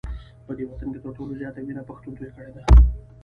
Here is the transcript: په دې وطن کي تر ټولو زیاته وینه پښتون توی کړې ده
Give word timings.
په 0.45 0.51
دې 0.57 0.63
وطن 0.71 0.87
کي 0.93 0.99
تر 1.03 1.09
ټولو 1.17 1.31
زیاته 1.41 1.59
وینه 1.61 1.83
پښتون 1.89 2.13
توی 2.17 2.29
کړې 2.35 2.49
ده 2.55 2.61